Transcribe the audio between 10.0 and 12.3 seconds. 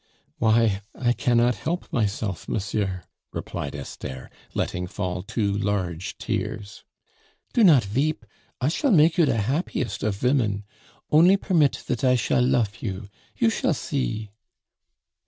of vomen. Only permit that I